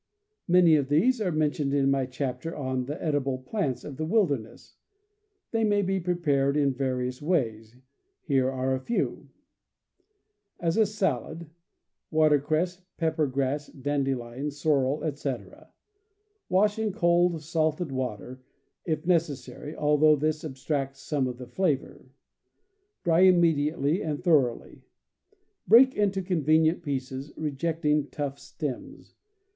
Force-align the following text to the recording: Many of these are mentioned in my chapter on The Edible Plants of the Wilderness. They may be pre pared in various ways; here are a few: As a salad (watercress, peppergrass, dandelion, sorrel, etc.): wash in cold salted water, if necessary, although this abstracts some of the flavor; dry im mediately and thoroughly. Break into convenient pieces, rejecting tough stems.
Many 0.47 0.75
of 0.77 0.89
these 0.89 1.21
are 1.21 1.31
mentioned 1.31 1.75
in 1.75 1.91
my 1.91 2.07
chapter 2.07 2.55
on 2.55 2.85
The 2.85 2.99
Edible 2.99 3.37
Plants 3.37 3.83
of 3.83 3.97
the 3.97 4.03
Wilderness. 4.03 4.77
They 5.51 5.63
may 5.63 5.83
be 5.83 5.99
pre 5.99 6.15
pared 6.15 6.57
in 6.57 6.73
various 6.73 7.21
ways; 7.21 7.75
here 8.23 8.49
are 8.49 8.73
a 8.73 8.79
few: 8.79 9.29
As 10.59 10.75
a 10.75 10.87
salad 10.87 11.51
(watercress, 12.09 12.81
peppergrass, 12.97 13.67
dandelion, 13.67 14.49
sorrel, 14.49 15.03
etc.): 15.03 15.69
wash 16.49 16.79
in 16.79 16.93
cold 16.93 17.39
salted 17.43 17.91
water, 17.91 18.41
if 18.83 19.05
necessary, 19.05 19.75
although 19.75 20.15
this 20.15 20.43
abstracts 20.43 20.99
some 20.99 21.27
of 21.27 21.37
the 21.37 21.45
flavor; 21.45 22.09
dry 23.03 23.25
im 23.25 23.39
mediately 23.39 24.01
and 24.01 24.23
thoroughly. 24.23 24.81
Break 25.67 25.93
into 25.93 26.23
convenient 26.23 26.81
pieces, 26.81 27.31
rejecting 27.37 28.07
tough 28.09 28.39
stems. 28.39 29.13